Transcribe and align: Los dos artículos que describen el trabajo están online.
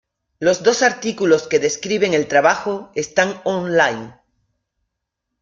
Los 0.39 0.63
dos 0.63 0.81
artículos 0.81 1.47
que 1.47 1.59
describen 1.59 2.15
el 2.15 2.27
trabajo 2.27 2.89
están 2.95 3.39
online. 3.43 4.15